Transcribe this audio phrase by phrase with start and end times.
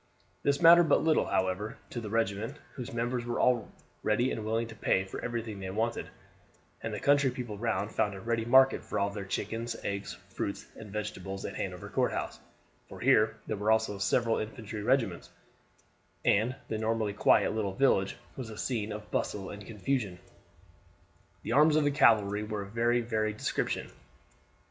[0.41, 4.65] This mattered but little, however, to the regiment, whose members were all ready and willing
[4.69, 6.07] to pay for everything they wanted,
[6.81, 10.65] and the country people round found a ready market for all their chickens, eggs, fruit,
[10.75, 12.39] and vegetables at Hanover Courthouse,
[12.89, 15.29] for here there were also several infantry regiments,
[16.25, 20.17] and the normally quiet little village was a scene of bustle and confusion.
[21.43, 23.91] The arms of the cavalry were of a very varied description.